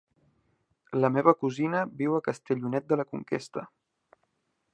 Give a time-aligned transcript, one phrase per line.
[1.03, 3.67] La meva cosina viu a Castellonet de la Conquesta.